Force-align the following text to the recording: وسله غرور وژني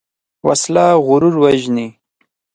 وسله 0.47 0.85
غرور 1.07 1.33
وژني 1.43 1.87